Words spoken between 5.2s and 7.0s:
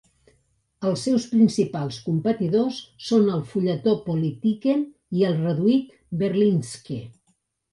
i el reduït "Berlingske".